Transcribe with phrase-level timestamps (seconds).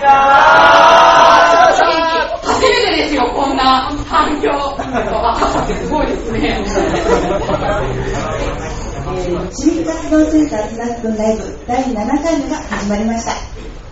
[0.00, 0.08] 初
[2.62, 4.50] めてですよ、こんな反響。
[5.76, 6.64] すごいですね。
[9.52, 13.32] 市民活動センタースナックライブ第7回目が始まりました。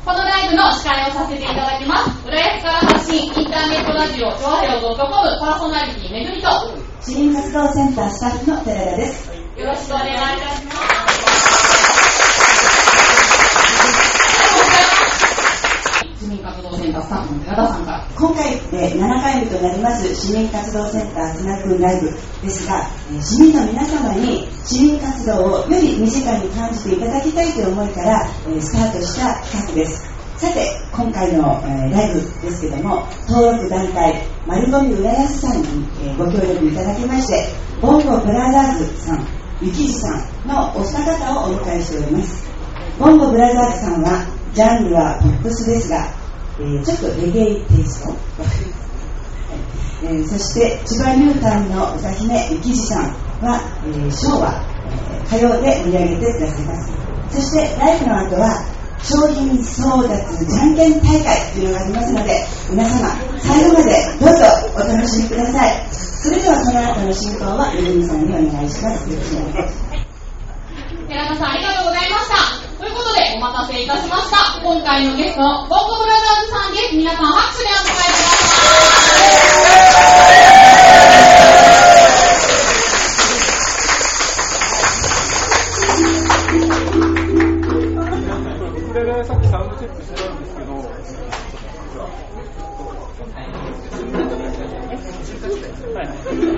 [0.07, 2.27] このライブの司会をさせていただきます。
[2.27, 6.73] 浦安から発信インターネットラジオ、超平洋 .com パーソナリティめぐみと、よ
[7.03, 9.31] 市民活動センタースタッフの寺田です。
[9.67, 10.79] ろしくお願いいたします。
[16.21, 18.09] 市民活動センタースタッフの寺田さんから。
[18.15, 22.11] 今回で7回目となります市民活動センタースナックライブ
[22.43, 22.87] ですが、
[23.21, 28.29] 市民の皆様に市民活動をより身近に感じていただきたいという思いから、
[28.61, 30.19] スタートした企画です。
[30.37, 35.67] さて、今回の、えライブですけども、登録団体、丸ごみ浦安さんに、
[36.05, 37.49] えご協力いただきまして、
[37.83, 39.27] ボンゴブラザーズさん、
[39.61, 42.49] ゆきじさんのお二方をお迎えしております。
[43.01, 46.07] ボンゴブラザーズさんは、ジャンルはポップスですが、
[46.61, 48.15] えーちょっとレゲエテイスト。
[50.05, 53.03] えーそして千葉ニュータンの歌姫ゆきじさん
[53.43, 54.53] は、えー昭和、
[55.11, 56.93] えー歌謡で盛り上げてくださいます
[57.31, 58.65] そしてライブの後は
[59.03, 69.89] 商品争奪じゃんけん大会というのがありますので皆様最後までどうぞお楽しみくださいそれではこの後の進行はゆみさんにお願いしますよろしくお願いします
[71.09, 72.29] 寺田さんありがとうございまし
[72.63, 72.68] た。
[72.79, 74.61] ということで、お待たせいたしました。
[74.63, 76.95] 今回のゲストのボンゴブラザーズさんです。
[76.95, 77.99] 皆さん拍手でお迎
[88.79, 90.73] ウクレレさっきサウンドチェックしてたんですけど、
[95.99, 96.58] あ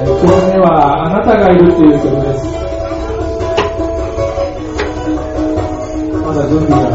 [0.07, 2.45] 曲目はあなたがいるという曲です。
[6.23, 6.89] まだ準備が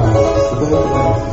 [0.50, 1.31] 整ってないです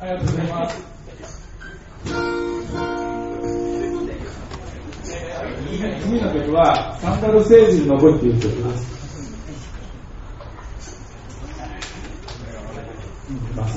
[0.00, 0.90] ありがとうございます。
[6.02, 9.00] 次の曲は、サンダル星人の声っていう曲です。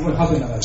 [0.04, 0.62] ごいハゼの中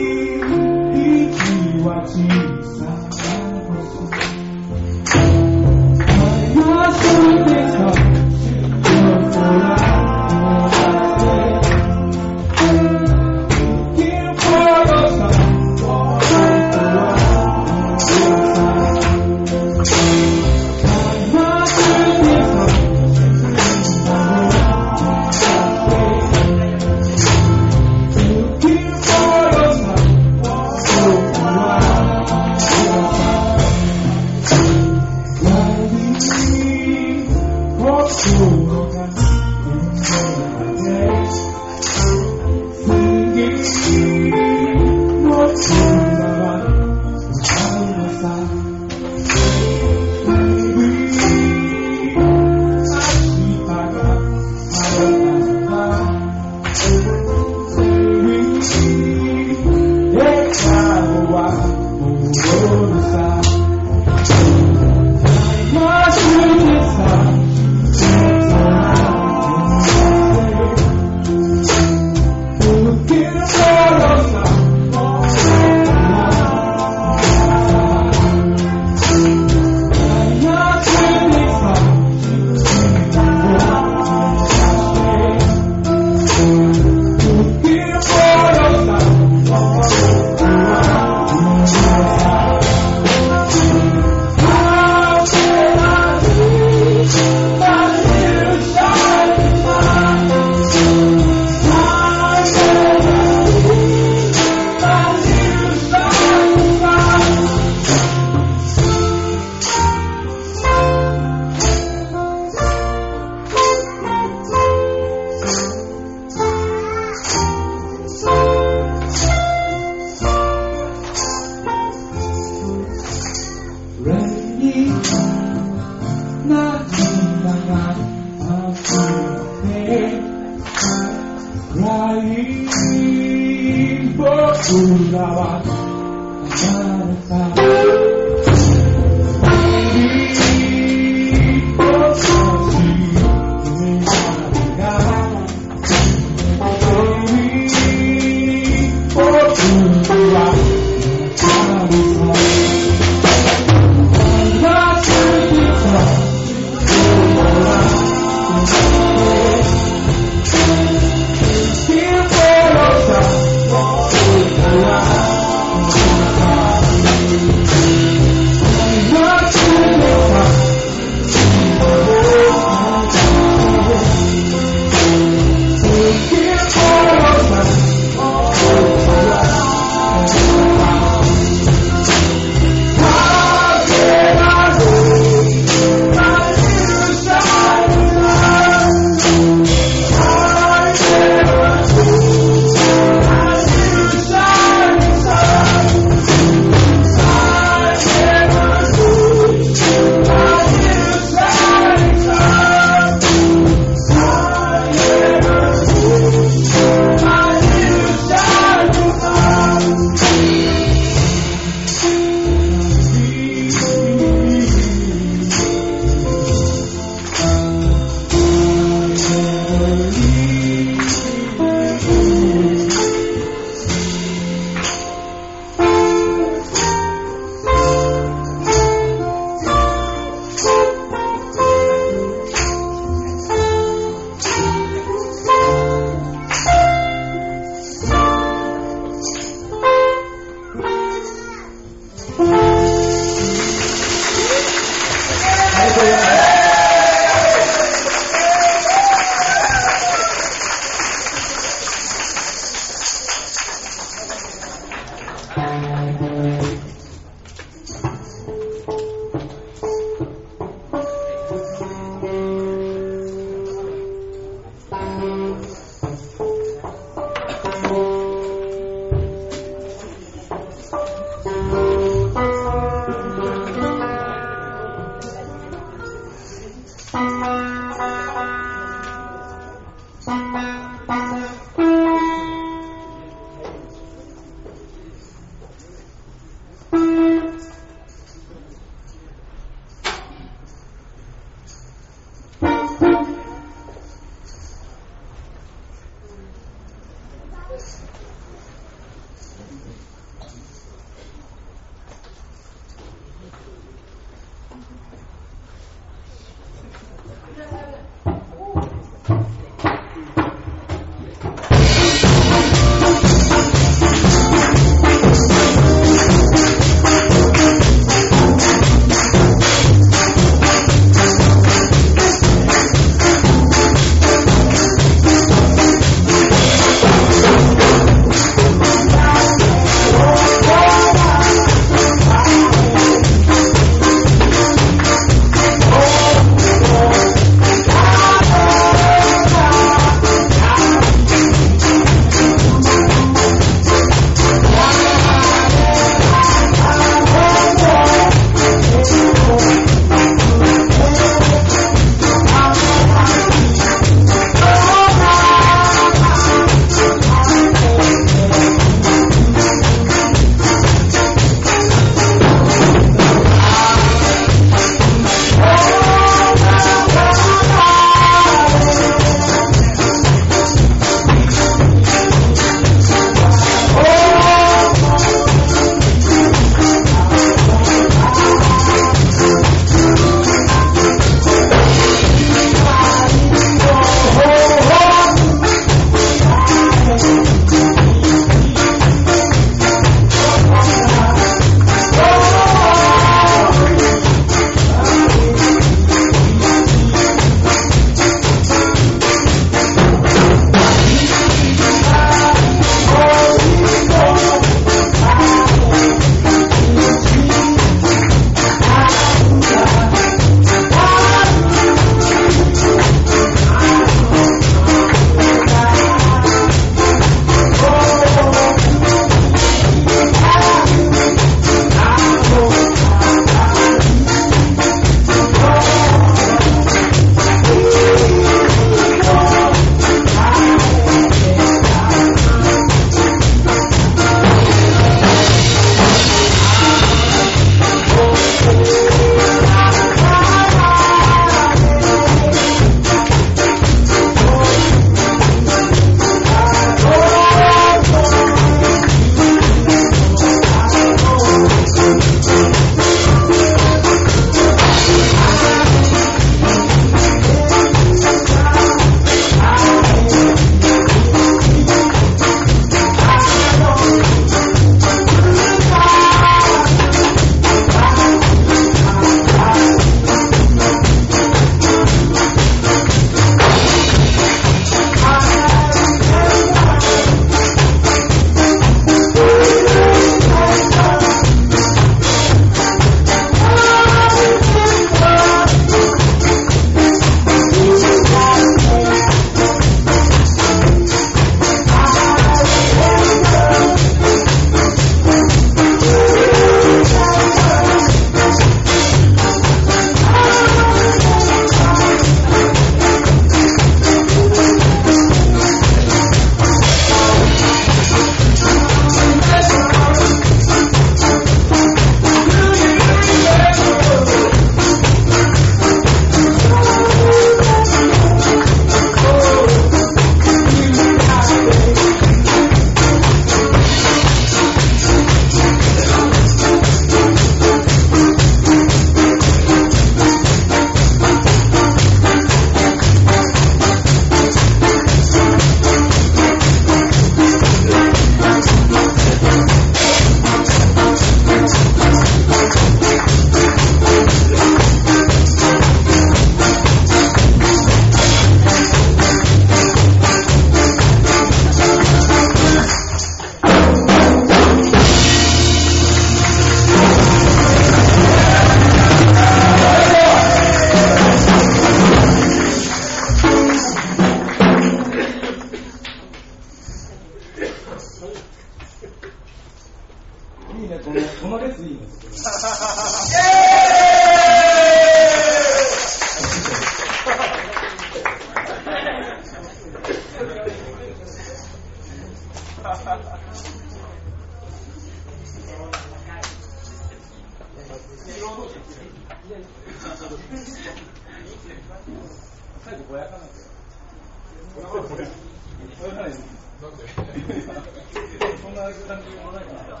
[597.50, 600.00] そんな感じじゃないかな。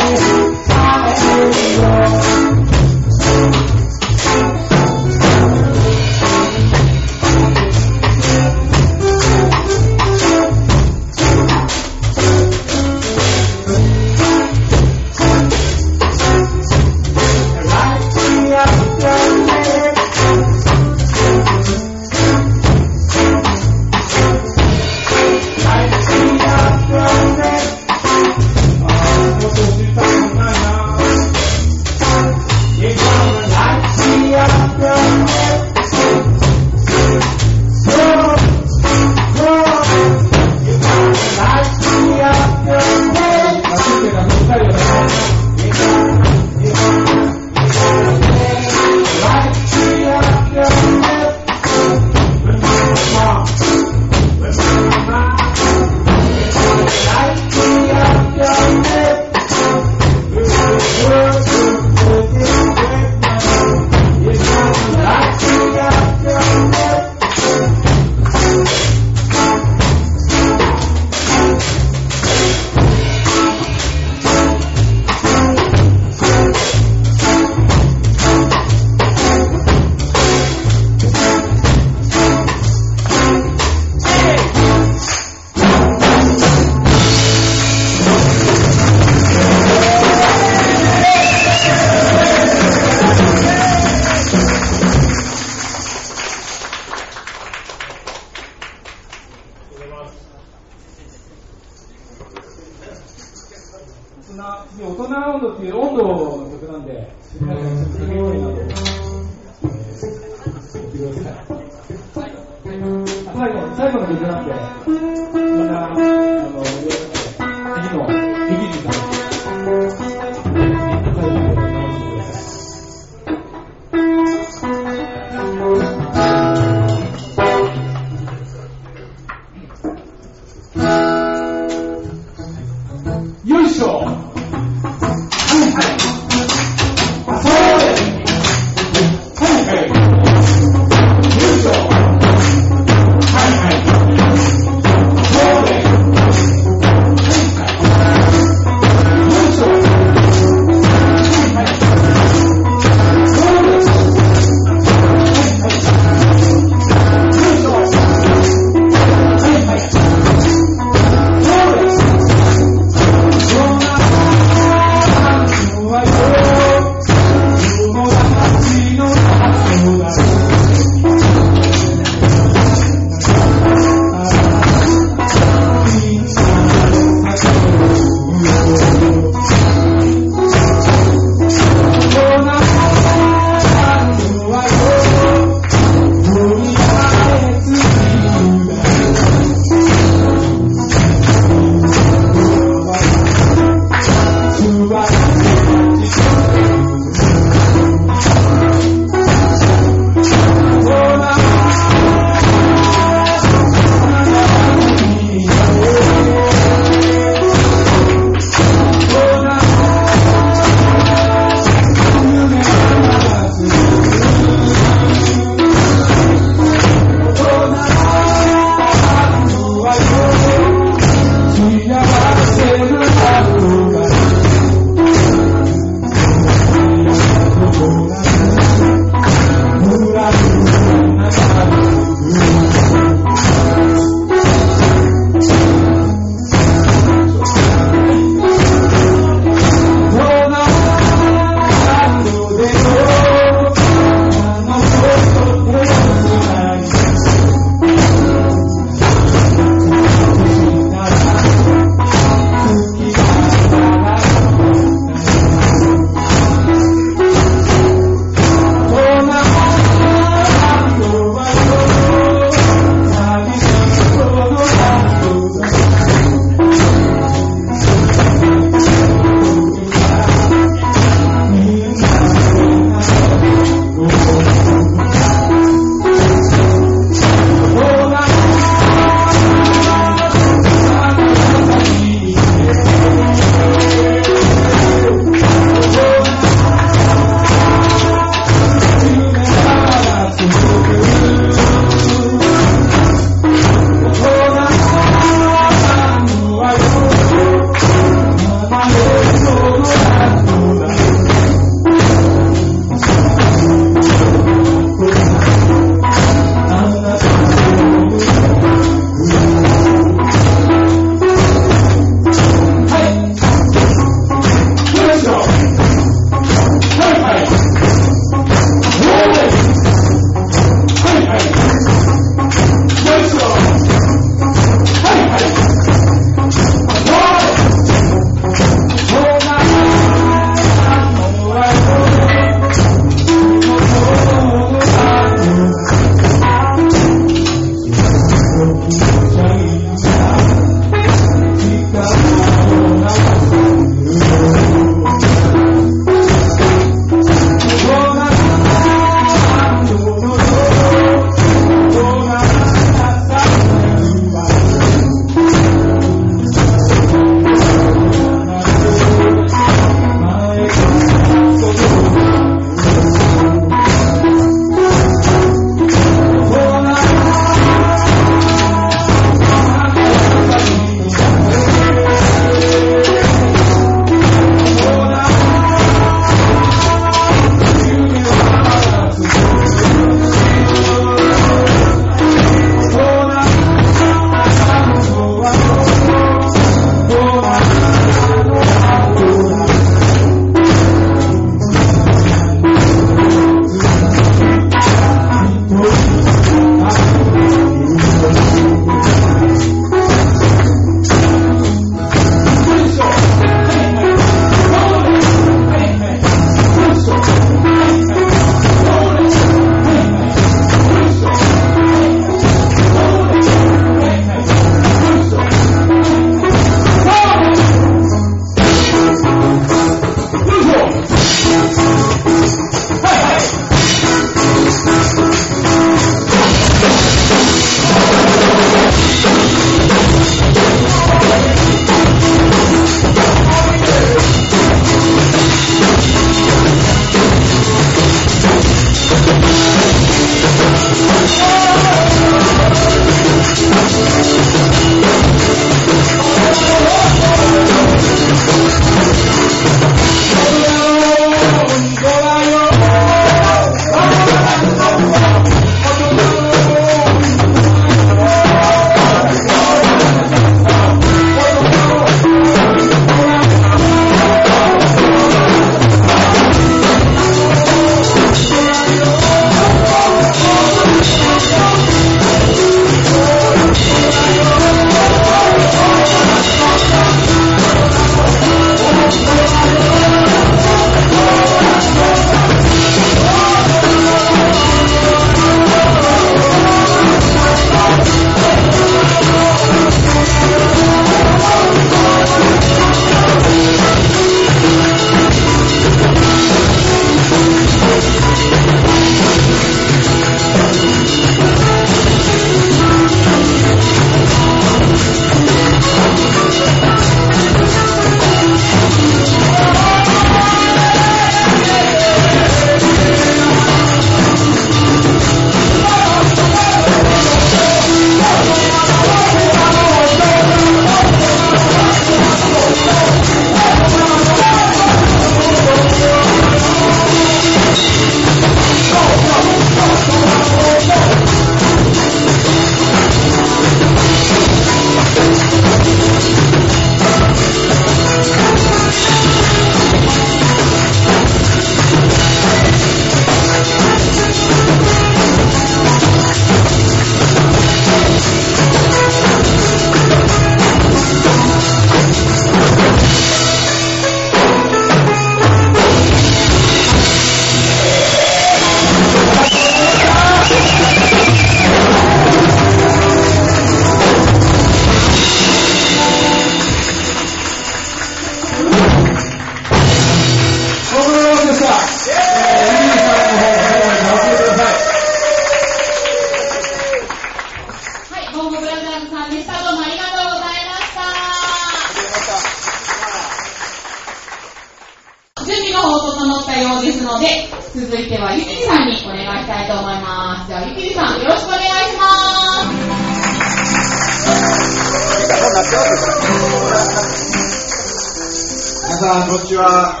[599.28, 600.00] こんにちは。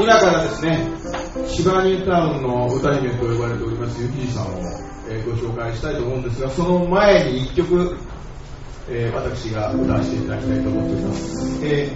[0.00, 0.86] 今からですね、
[1.48, 4.60] シバニュータウンの歌姫と呼ばれておりますゆきじさんを、
[5.10, 7.98] えーご紹介したいと思うんですが、その前に1曲、
[8.88, 11.58] えー私が歌わせていただきたいと思っております。
[11.64, 11.90] え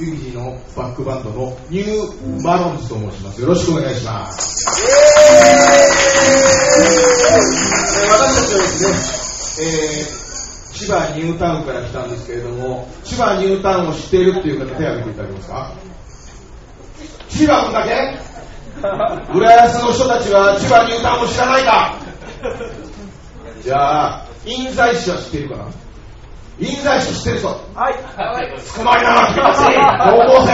[0.00, 3.40] ー、ゆきじのバックバンドのニューマロンズと申します。
[3.40, 4.66] よろしくお願いします。
[6.80, 10.25] えー私たちはですね、えー
[10.76, 15.72] 千葉ニュータウンから来たんですけれども、千葉ニュータウンを知っているっていう方、手を挙げていただけますか？
[17.30, 18.18] 千葉君だけ？
[19.34, 21.96] 浦安の人たちは千葉ニュータウンを知らないか？
[23.62, 25.64] じゃあ、印西市は知っているかな？
[26.58, 27.48] 印西市知ってる人？
[27.48, 27.94] はい。
[28.60, 29.64] 少ないな、君たち
[30.04, 30.50] 高校生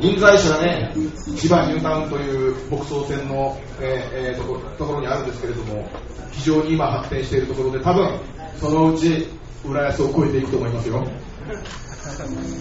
[0.00, 0.92] 印西市はね、
[1.36, 5.88] 千葉ニュータウンという北総線の、えーえーとこところにあるんですけれども、
[6.32, 8.18] 非常に今発展しているところで、多分
[8.60, 9.28] そのうち
[9.64, 11.04] 浦安を超えていくと思いますよ。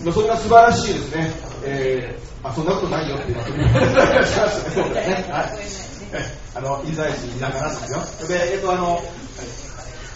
[0.03, 1.31] まあそんな素晴らしいですね、
[1.63, 3.47] えー、あそんなことないよっていうのは、
[4.25, 6.23] そうですね、はい、
[6.55, 8.27] あの、印西市田舎なんですよ。
[8.27, 9.01] で、えっと、あの、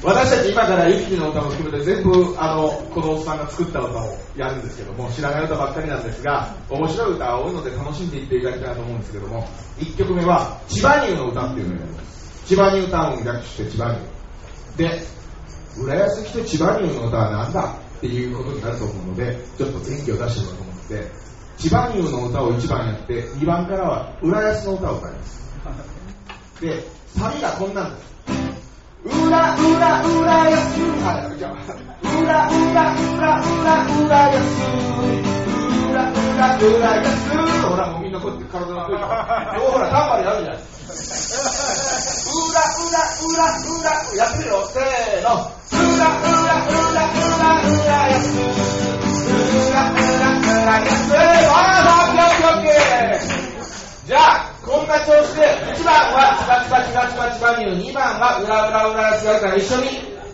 [0.01, 9.45] 私たち今からユキの歌も含めて全部あのこのおっさんが作った歌をやるんですけども知らない歌ばっかりなんですが面白い歌が多いので楽しんでいっていただきたいと思うんですけども
[9.77, 12.45] 1曲目は千葉ニューの歌っていうのをやります。
[12.47, 14.77] 千葉ニュータウン略して千葉ニュー。
[14.77, 15.03] で
[15.82, 21.11] 浦安来て千葉ニューの歌は何だっていうことになると思うのでちょっと元気を出してもらおうと思って
[21.57, 25.39] 千葉ニューの歌を1番やって2番からは浦安の歌を歌います。
[26.61, 28.09] でサビがこんなんです。
[29.03, 34.59] うらうらうらやすはいじゃあうらうらうらうらうらやす
[35.88, 37.32] うらうらうらやす
[37.63, 45.59] ほらもうみんなこうやって体が動いてるほら頑張れやるじゃないうらうらうらうらやってるよせーの。
[45.89, 48.45] うらうらうらうらうらやすう
[49.73, 53.39] らうらうらやすあーオッケーオッケーオッケー
[54.07, 55.45] じゃあこんな調子で
[55.77, 59.85] 1番はチバチバチバチバチバニュー2番は裏裏裏やつやるから一緒に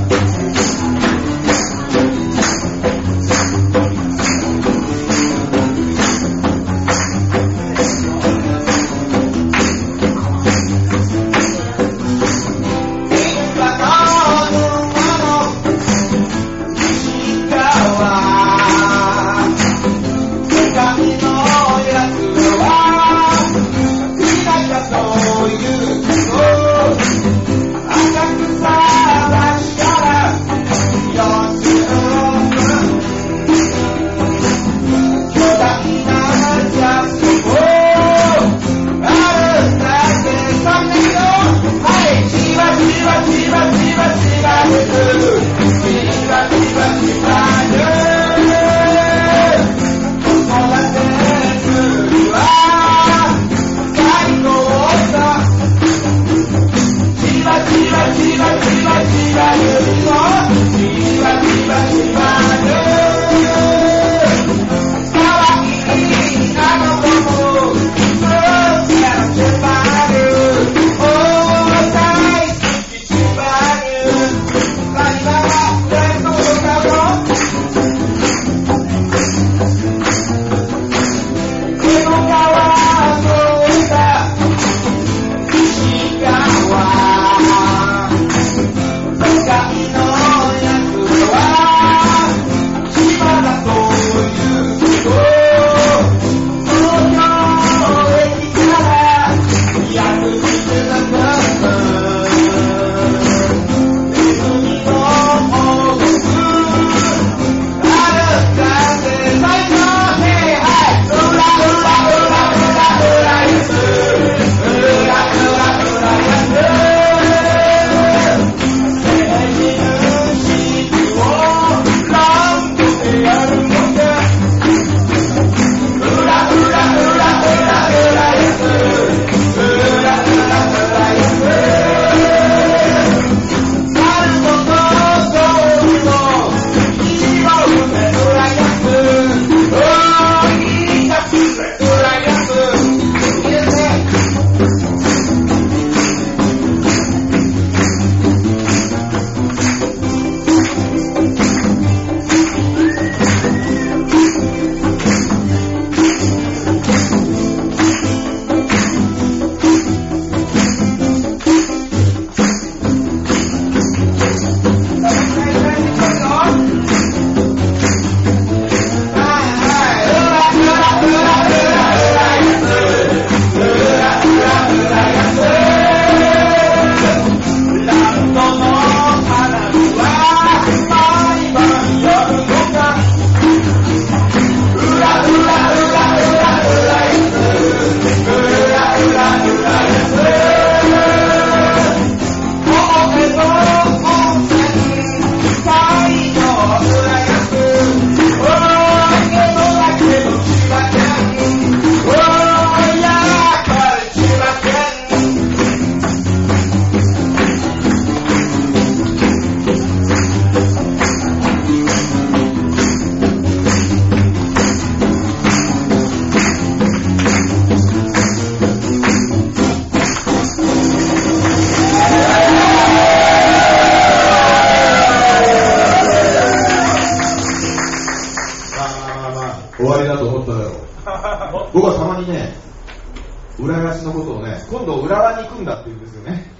[233.59, 236.51] 浦安のことをね、今度浦和に行くんだって言うんですよね。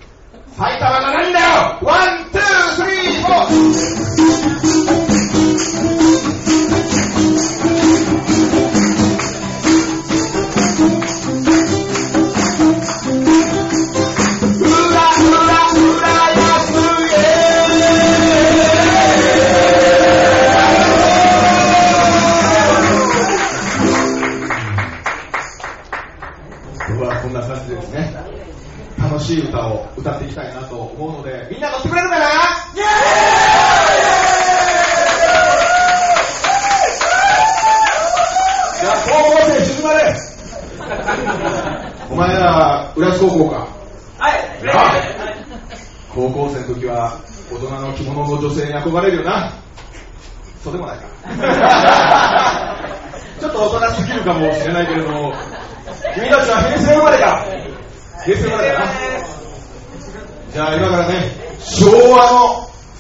[0.56, 1.45] 埼玉じゃないんだよ
[1.82, 2.41] ワン、ツー、
[2.76, 5.02] スリー、フォー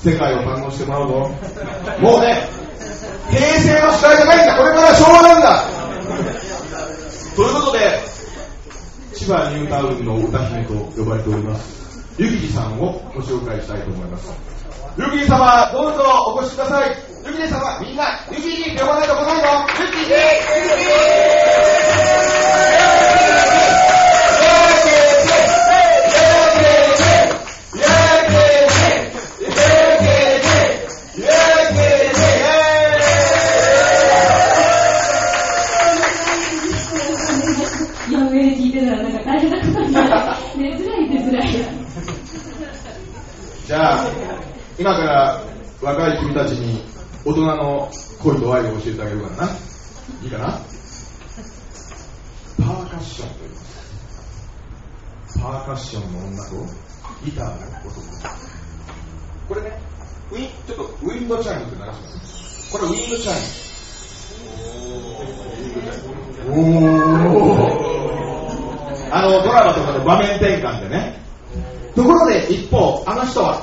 [0.03, 1.13] 世界を堪能してもらうぞ。
[2.03, 2.49] もうね、
[3.29, 4.57] 平成の時代じゃないんだ。
[4.57, 5.63] これから昭和なんだ。
[7.35, 8.03] ということで、
[9.15, 12.13] 千葉ニュータウンの歌姫と呼ばれております。
[12.17, 14.29] ゆきじさんをご紹介したいと思います。
[14.97, 16.03] ゆきじ様、どうぞ
[16.35, 16.97] お越しください。
[17.25, 19.43] ゆきじ様、みんな、ゆきじって呼ばないと来ないぞ。
[19.79, 20.13] ゆきじ
[44.79, 45.41] 今から
[45.81, 46.81] 若い君たちに
[47.25, 47.89] 大人の
[48.21, 49.53] 恋と愛を教えてあげるからな。
[50.23, 50.59] いいかな？
[52.57, 53.63] パーカッションと言います。
[55.39, 56.55] パーカッションの女と
[57.23, 58.01] ギターの男。
[59.47, 59.79] これね、
[60.31, 62.71] ウィ、ちょっとウィンドチャイムって鳴らします。
[62.71, 63.35] これウィンドチャイ
[66.47, 66.53] ム。
[66.53, 66.57] お。
[69.11, 71.21] あの、ドラマとかの場面転換でね。
[71.95, 73.61] ところで、一方、あの人は、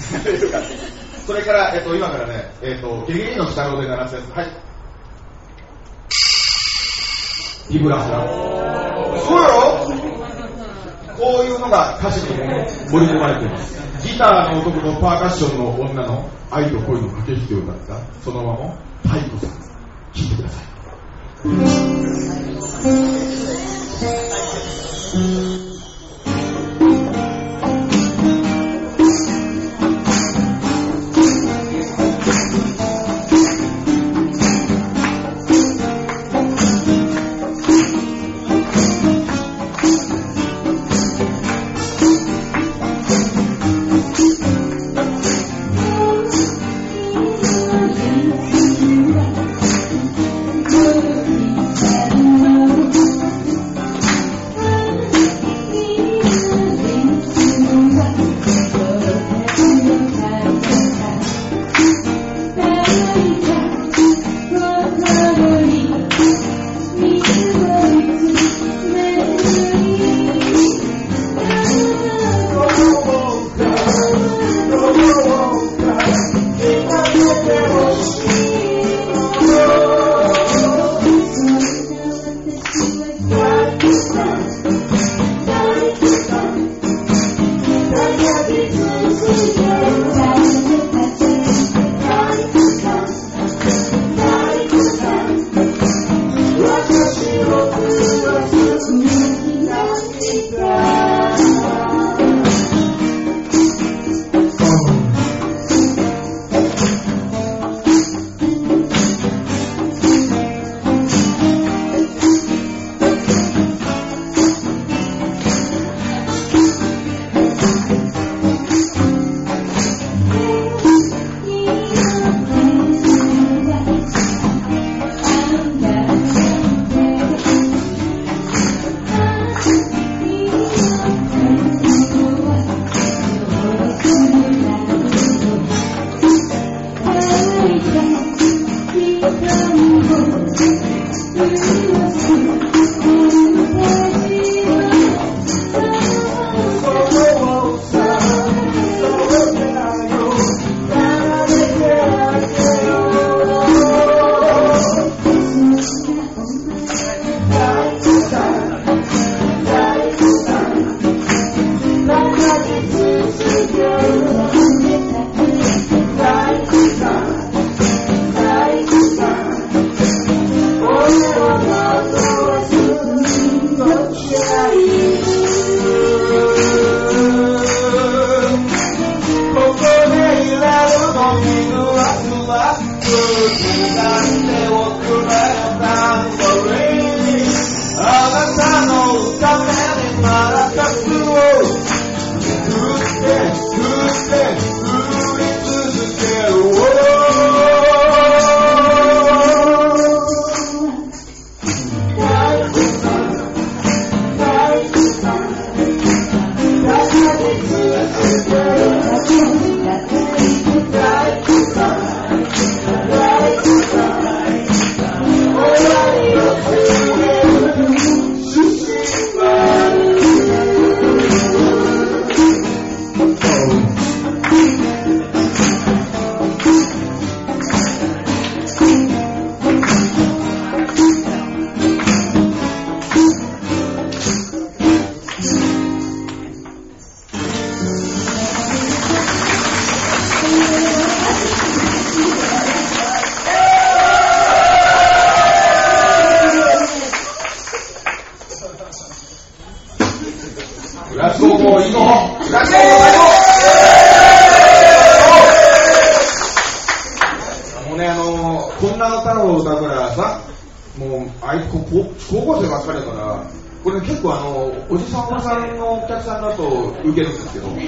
[1.26, 4.30] それから、えっと、今からね、えっと、ゲゲゲの鬼太郎で鳴らすやつ。
[4.36, 4.46] はい。
[7.72, 8.18] ビブラスだ。
[8.26, 9.60] そうやろ？
[11.16, 12.28] こういうのが歌詞に
[12.90, 13.78] 盛り込まれています。
[14.02, 19.50] ギターの男とパーカッションの女の愛と恋の駆け引きを歌った、そのまま、太鼓さん。
[19.50, 20.62] 聴いてくださ
[23.56, 23.59] い。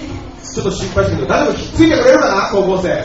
[0.00, 2.88] ちょっと心配してるけど、大丈夫ひっついてくれるかな、高校生。
[2.88, 3.02] イエーイ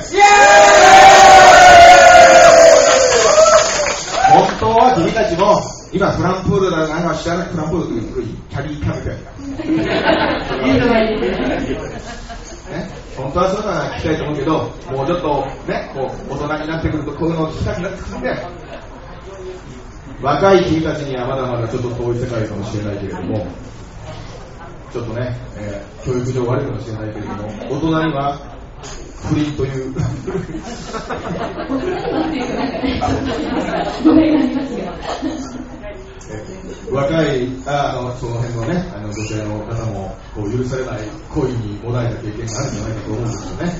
[4.27, 5.61] 本当は君たちも、
[5.93, 9.17] 今フランプールだな知らないフランプールってキャリーキャメル
[12.67, 14.51] ね、本当はそういうのは聞きたいと思うけど、
[14.91, 18.35] もうちょっとね、こう大人になってくるとこういうのを聞きたくなってくるんで、
[20.21, 23.47] 若い君たちにはまだまだちょっと遠い世界かもしれないけれども、
[24.97, 28.57] ちょっとね、えー教育上悪いかもしれないけれども、大人には
[29.29, 29.93] 不倫という、
[36.29, 40.99] え 若いああのその辺のねあの女性の方もこう許されない
[41.29, 43.73] 恋にもだえた経験があるんじゃないかと思うんですよね。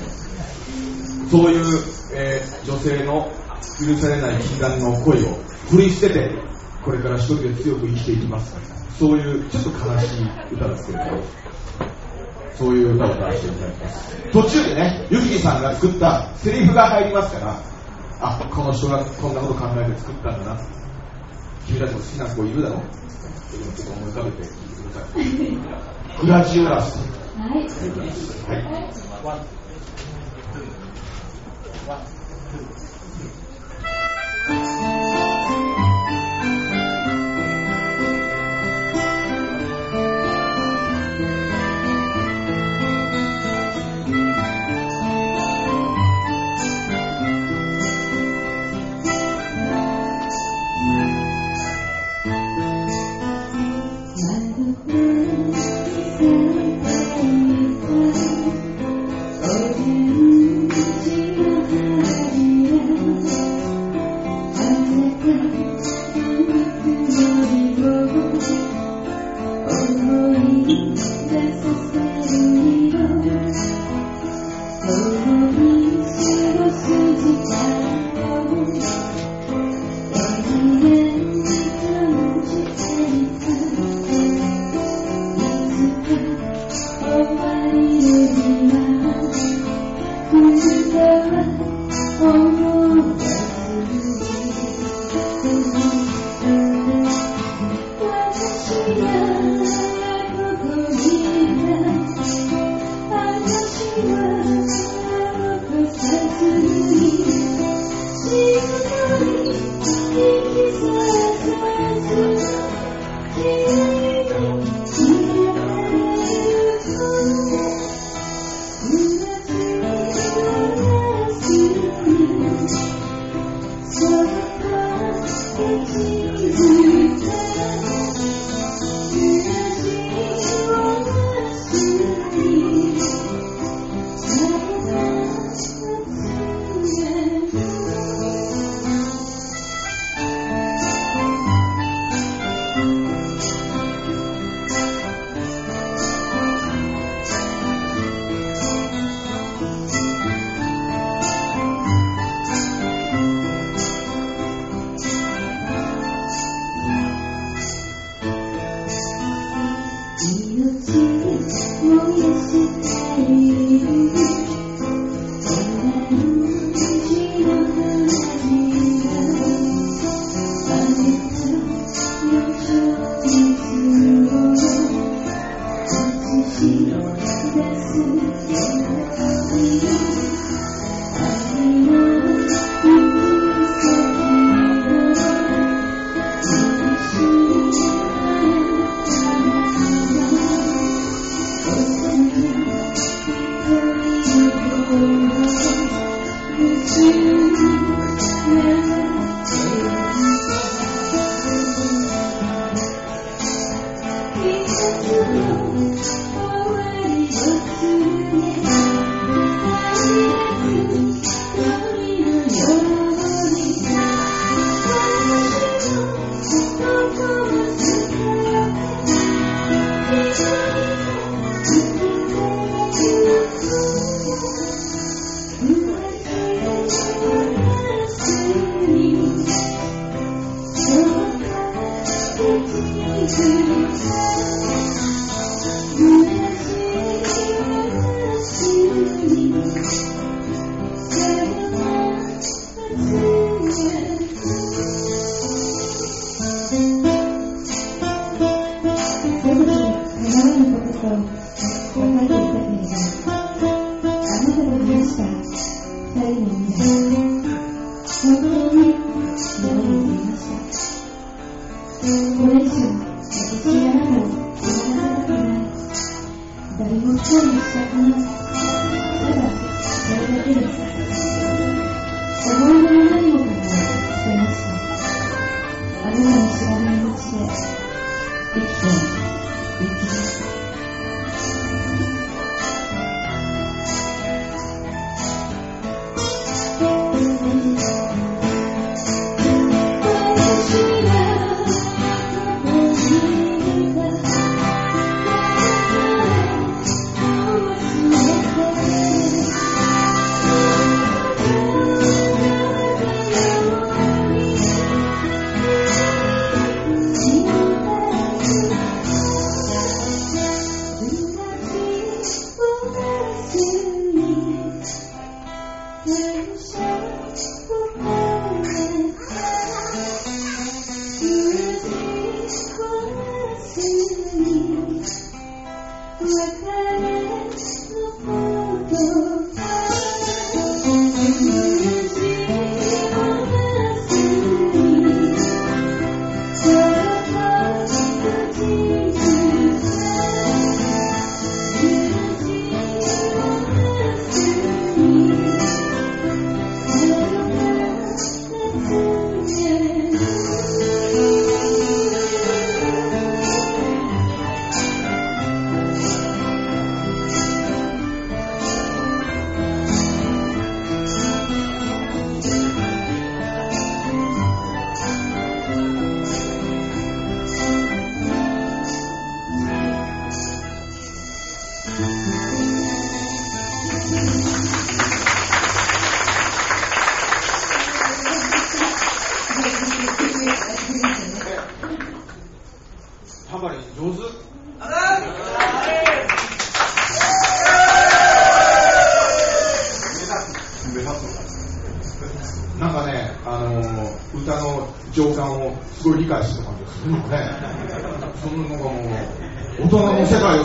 [1.30, 1.64] そういう、
[2.14, 3.32] えー女性の
[3.88, 5.38] 許されない禁断の恋を
[5.70, 6.30] 振り捨てて
[6.84, 11.22] これから一人で強く生きていきますそういうちょっと悲しい歌ですけれど
[12.56, 17.62] そういう歌を歌わせていただきます途中でねゆきりさんが作ったセリフが入りますから
[18.20, 20.60] あこの人がこんなこと考えて作ったんだな
[21.66, 22.80] 君たちも好きな子いるだろう？
[23.76, 25.24] ちょっと思い浮かべて聞いてください。
[26.20, 26.98] グラジオラス。
[27.38, 27.50] はい。
[27.50, 27.68] はい。
[34.48, 35.07] 「願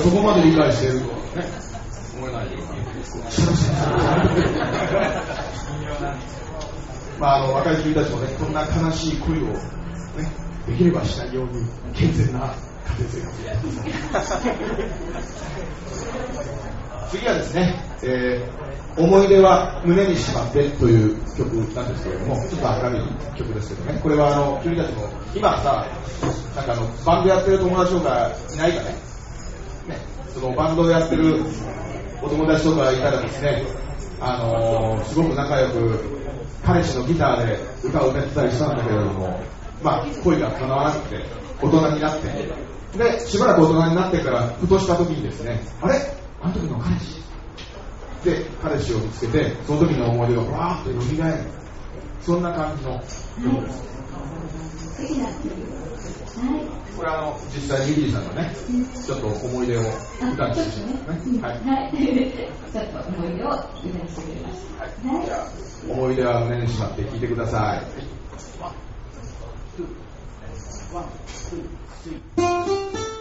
[0.03, 1.23] そこまで理解しているとはね、
[2.17, 2.63] 思えないよう
[6.03, 6.15] な。
[7.19, 9.55] まあ、あの、若い君たちもね、こんな悲しい恋を、ね、
[10.67, 13.31] できればしないように、健全な家庭生活
[17.09, 18.63] 次はですね、えー
[18.95, 25.87] 思い出は胸にしまってという曲なんですけれども、ちょっと明るい曲ですけどね、これはあの、君たちも、今さ、
[26.55, 28.95] なんかあの、バンドやってる友達とかいないか、ね、
[30.33, 31.43] そのバンドをやってる
[32.21, 33.63] お友達とかいたらですね、
[34.19, 35.99] あのーすごく仲良く、
[36.63, 39.39] 彼氏のギターで歌を歌ってたりしたんだけれども、
[39.83, 41.23] まあ、恋が叶わなくて、
[41.61, 42.27] 大人になって、
[42.97, 45.99] で、しばらく大人になってから、ふとした時にですね、あれ？
[46.41, 47.21] あの時の彼氏？
[48.23, 51.03] で、彼氏を見つけて、その時の思い出がわーっと蘇る。
[52.21, 52.93] そんな感じの
[53.43, 53.83] 曲です。
[54.95, 55.25] 次だ。
[55.25, 55.33] はい。
[56.95, 58.53] これあの、実際にリリーさんがね、
[59.05, 61.41] ちょっと思い出を歌にしてね。
[61.41, 61.57] はい。
[61.59, 61.91] はい。
[62.71, 63.57] ちょっと思い出を歌
[63.87, 64.83] にしてくれました。
[64.83, 65.25] はい。
[65.25, 65.47] じゃあ、
[65.91, 66.15] 思い。
[66.15, 67.19] 出は胸にしまって聞い。
[67.19, 67.83] てください。
[70.95, 73.12] 美しい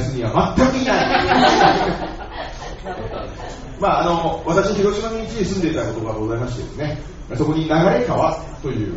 [0.00, 1.06] 葉の浦安には全くいない。
[3.80, 7.00] まあ、あの私、広島に一時住んでいたことがございましてですね、
[7.36, 8.94] そこに流れ川という、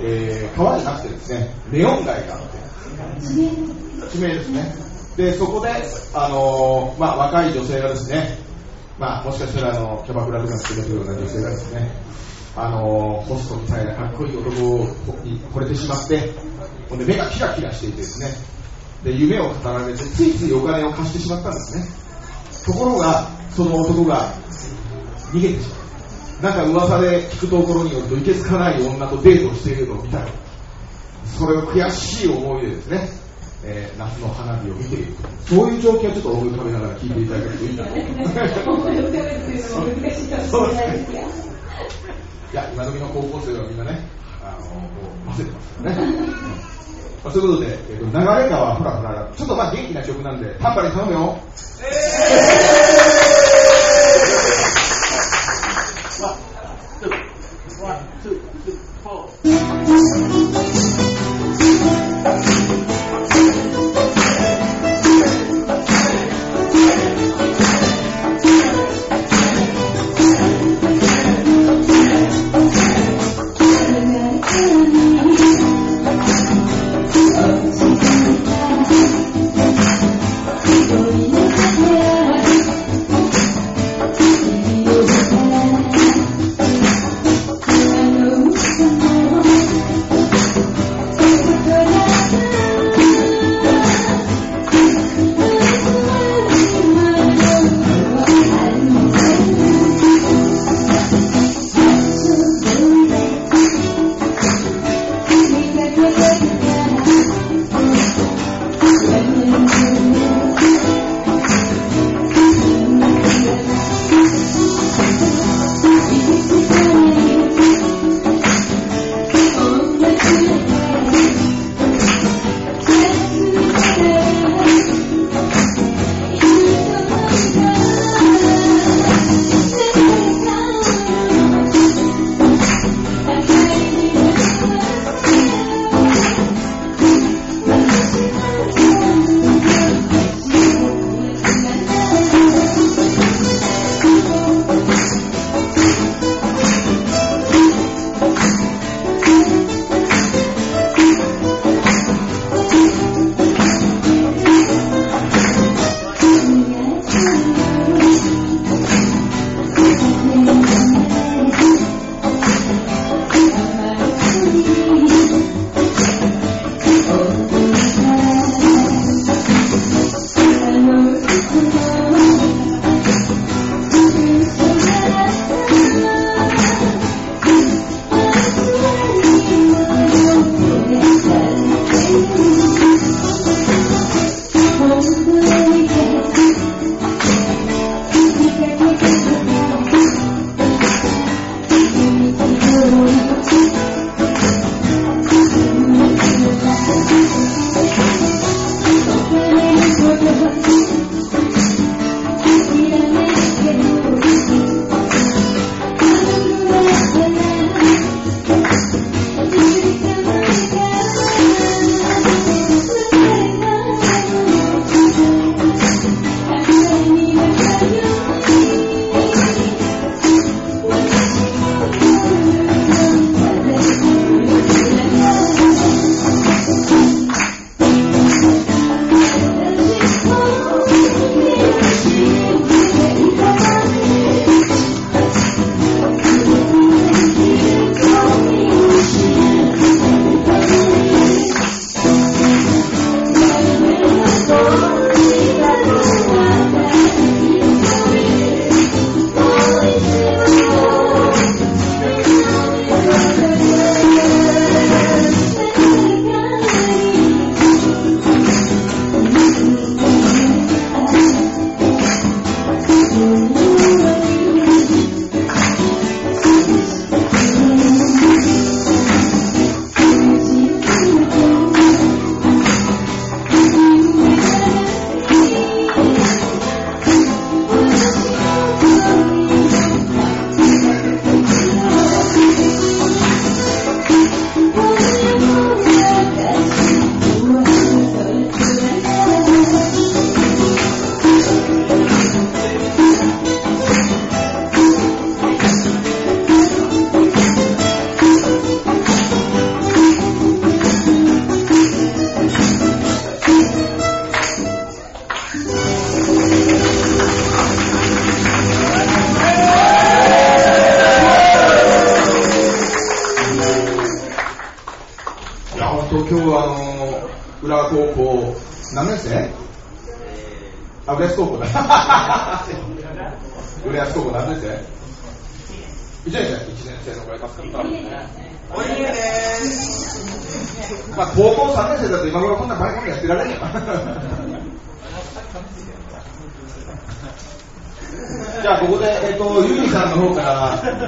[0.00, 2.58] えー川じゃなくてですね、レオン街があって、
[4.10, 4.74] 地名ですね。
[5.16, 5.68] で、そこで、
[6.14, 8.38] あのーまあ、若い女性がですね、
[8.98, 11.90] まあ、もしかしたら、あの、キャバクラとかしてるような女性がですね、
[12.56, 14.50] あのーホストみたいなかっこいい男
[15.24, 16.32] に惚れてしまって、
[16.88, 18.55] ほんで目がキラキラしていてですね、
[19.04, 21.84] で、夢を語られて、ついついお金を貸してしまったんですね。
[22.64, 24.32] ところが、その男が
[25.32, 25.76] 逃げてしま
[26.40, 26.42] う。
[26.42, 30.30] なんか噂で聞くところによると、いけつかない女とデートしているのを見たり、
[31.38, 33.08] それを悔しい思いでですね、
[33.64, 35.14] えー夏の花火を見ている
[35.44, 38.38] そういう状況をちょっと思い浮かべながら聞いていただけるといいなと思います。
[38.68, 41.18] 思い浮かべるというのも難しいかもしれないですが。
[42.52, 44.08] いや、今時の高校生はみんなね、
[44.42, 44.80] あの、こ
[45.24, 46.46] う、混ぜてますからね。
[47.26, 51.36] まあ、そういうことで、えーと流れ川ふらふら、ちょっとまあ元気な曲なんで、タンバリン頼むよ。
[59.42, 60.45] 「東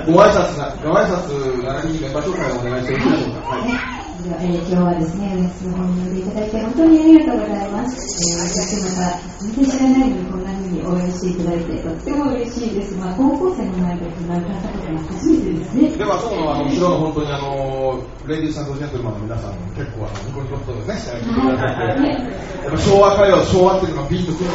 [0.08, 3.48] ご挨拶な、ご挨拶並びにメンバー紹介をお願いしてよろしいでしょうか。
[3.50, 7.94] はいではえー今日はですね、お安の方に呼んでいただいて本当にありがとうございます。
[8.18, 12.96] えー、私また全然知らないのにこんな風に応援していただいてとっても嬉しいです。
[12.96, 15.88] まあ高校生の前でこんな歌ったことは初めてですね。
[15.94, 24.50] では、そのあの後ろの本当にあのレディースジェントルマンの皆さんも結構あのニコニコっとね、聞いてくださって、やっぱ昭和歌謡、昭和っていうのがピンとくる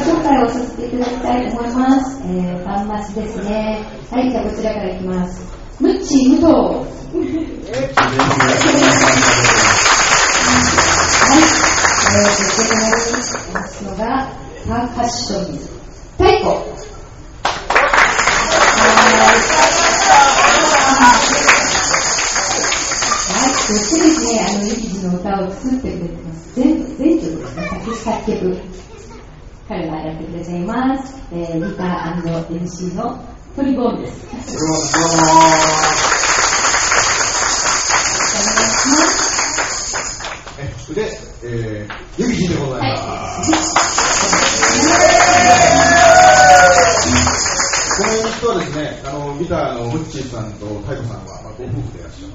[0.00, 2.22] 紹介をさせていただきたいと思います。
[2.24, 3.84] えー、バンマスですね。
[4.10, 5.42] はい、じゃあこちらからいきます。
[5.80, 6.79] ムッチー武藤。
[30.06, 31.14] やってくれています。
[31.32, 33.22] えー、ギター &MC の
[33.54, 34.26] トリボーンです。
[34.26, 35.96] これはどうもお願い
[38.76, 39.30] します。
[40.60, 41.00] えで、
[41.44, 43.50] えー、ゆきじでございます。
[47.96, 52.30] このユニットはですね、あのギターのムッチーさんと太鼓さんは、まあ、ご夫婦でいらっしゃっ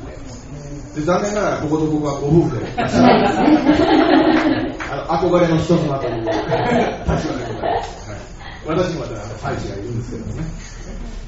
[0.93, 3.21] て、で残念ながらこことここはご夫婦でいらっしゃる。
[3.23, 4.74] ますね。
[4.95, 8.09] あの憧れの人様という立場でございます。
[8.09, 10.43] はい、私にまであの妻子がいるんですけどもね、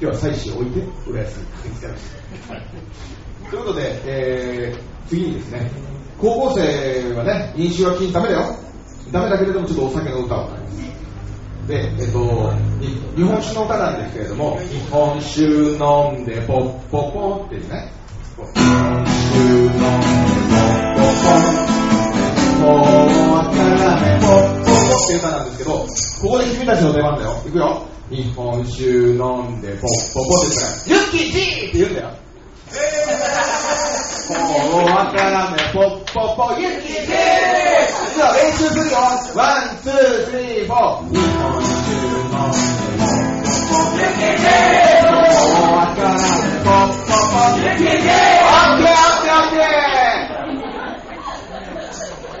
[0.00, 2.04] 日は妻子を置いて、浦安に駆けつけまし
[2.48, 3.50] た。
[3.50, 5.70] ということで、えー、次にですね、
[6.18, 8.56] 高校生はね、飲酒は禁ダメだよ。
[9.12, 10.78] ダメだけれども、ちょっとお酒の歌を歌います。
[11.68, 12.52] で、えっと、
[13.16, 17.92] 日本酒の歌なんですけれども、日本酒飲んでポッポポっていうね、
[18.36, 19.80] 日本酒飲んで
[20.96, 21.12] ポッ
[21.66, 21.77] ポポ、
[22.58, 25.86] もうわからね、ポッポポっていう歌なんですけど、
[26.22, 27.42] ここで君たちの出番だよ。
[27.46, 27.86] いくよ。
[28.10, 32.08] 日本酒飲んでポッポポって言ったら、ユッキージーって言うんだよ。
[34.28, 37.38] もうわからね、ポッポポ、ユッキージー
[38.14, 38.98] じゃあ練習するよ。
[39.36, 39.92] one、two、
[40.26, 41.10] スリー、フォー。
[41.10, 43.04] 日本酒飲んでポ
[43.44, 44.58] ッポポ、ユッキージー
[45.14, 46.18] もうわからね、
[46.64, 49.58] ポッポポ、ユッキージーオッケーオッケーオッケ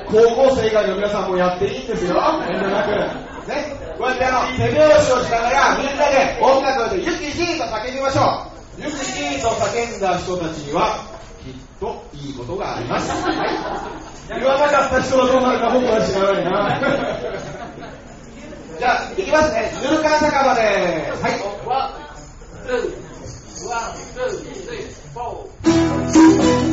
[0.08, 2.16] ー高校生以外の皆さんもやっていいんですよ。
[2.16, 2.90] 遠慮なく。
[3.48, 3.78] ね。
[3.98, 8.46] こうやってあの、手拍子をしながら、みんなで音楽で、ユキジーと叫びましょ
[8.78, 8.82] う。
[8.82, 11.04] ユキジーと叫んだ人たちには、
[11.42, 13.10] きっといいことがあります。
[13.10, 13.36] はい。
[14.28, 16.80] 言わなかった人はどうなるか僕は知らないな。
[18.78, 19.72] じゃあ、いきますね。
[19.82, 20.60] ぬるか酒場で。
[20.60, 21.58] はい。
[25.98, 26.67] 皆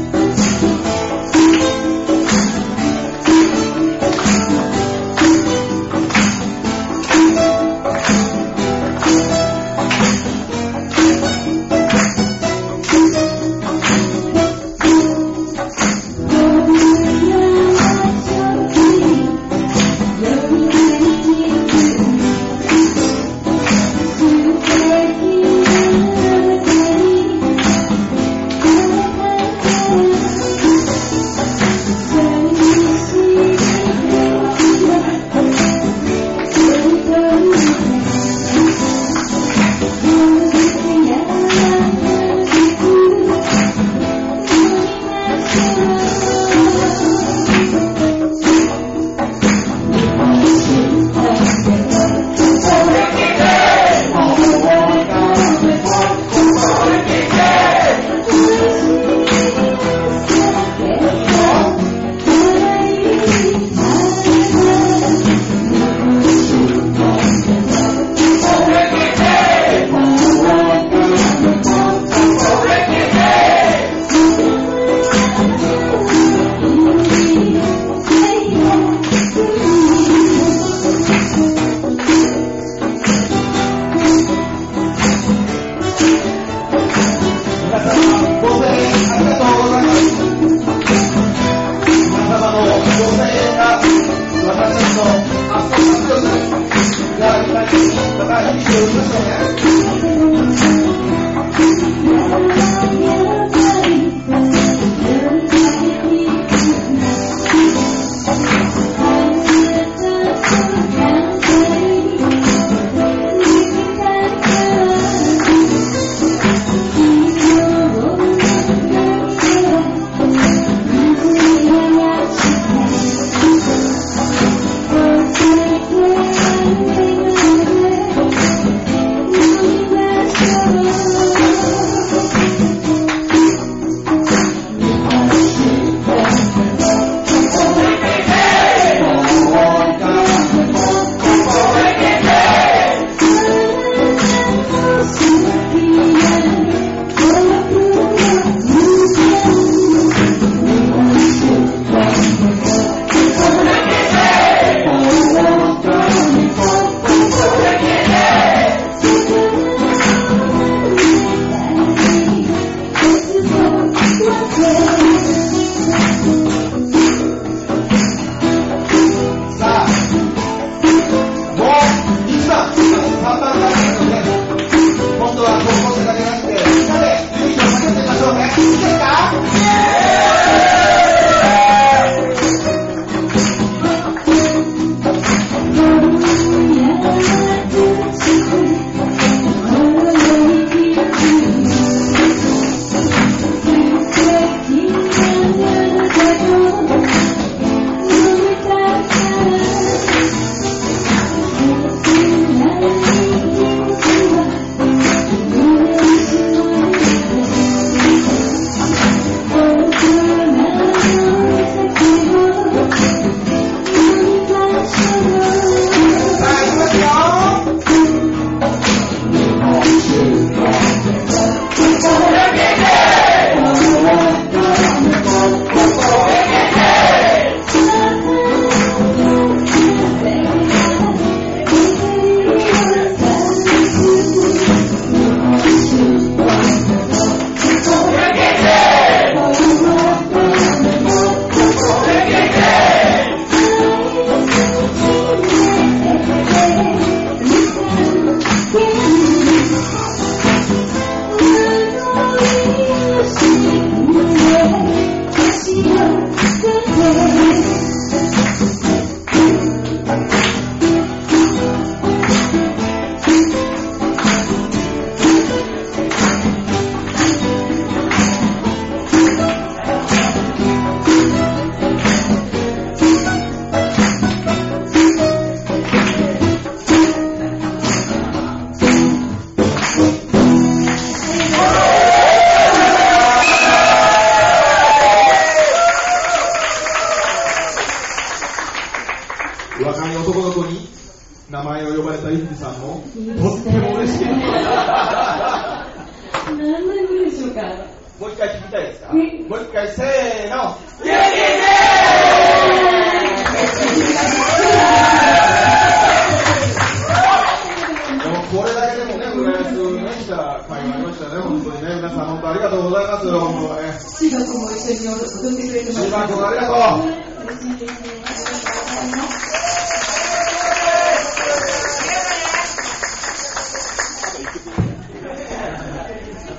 [319.03, 319.45] います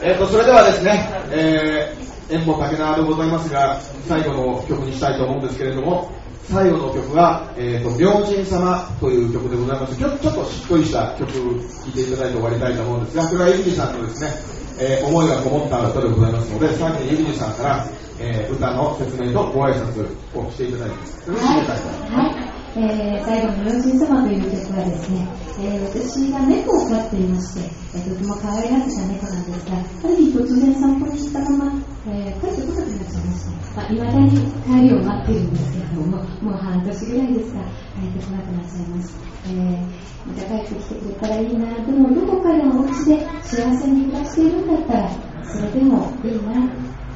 [0.03, 6.13] えっ、とそれではですね、えー、縁も竹縄でございますが、最後の曲にしたいと思うんですけれども、
[6.49, 9.97] 最後の曲は、えー、と明神様という曲でございます。
[9.97, 14.31] ちょちょっとしっとりした曲、聴いていただいて終わりたいと思うんですが、これはゆきさんのですね、
[14.79, 17.87] えー思いがこもった歌でございますので、最後にゆきさんから、
[18.21, 20.07] えー歌の説明とご挨拶
[20.39, 22.13] をしていただいて、よろしくお願いします。
[22.13, 22.36] はい、
[22.79, 25.27] えー、最後の「明神様」という曲はですね、
[25.61, 31.73] えー私が猫を飼っていまして、えーとても可愛がってた猫なんですがある日突然散歩に行ったまま、
[32.07, 34.31] えー帰ってこなくなっちゃいましてまあ、未だに
[34.69, 37.61] 帰りを待っているんですけれどももう半年ぐらいですが
[37.97, 39.17] 帰ってこなくなっちゃいます、
[39.47, 45.11] えーまた帰ってきてくれたらいいなでもどこかでお家で幸せに暮らしているんだったら
[45.45, 46.69] それでもいいな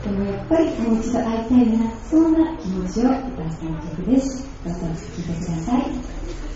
[0.05, 4.50] でもやっぱりもう一度会いたいな、そんな気持ちを歌った曲です。
[4.63, 6.05] どうぞ聴いてください。「